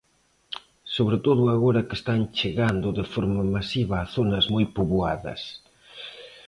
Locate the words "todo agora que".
1.25-1.97